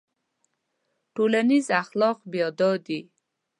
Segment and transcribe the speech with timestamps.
[1.15, 2.99] ټولنیز اخلاق بیا دا دي.